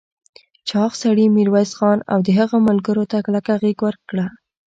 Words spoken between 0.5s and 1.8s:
چاغ سړي ميرويس